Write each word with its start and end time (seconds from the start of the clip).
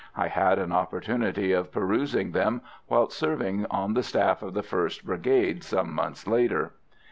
I 0.17 0.29
had 0.29 0.57
an 0.57 0.71
opportunity 0.71 1.51
of 1.51 1.71
perusing 1.71 2.31
them 2.31 2.61
whilst 2.89 3.15
serving 3.15 3.67
on 3.69 3.93
the 3.93 4.01
staff 4.01 4.41
of 4.41 4.55
the 4.55 4.63
1st 4.63 5.03
Brigade 5.03 5.63
some 5.63 5.93
months 5.93 6.25
later. 6.25 6.73